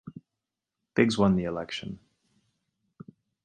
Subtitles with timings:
[0.95, 1.99] Biggs won the election.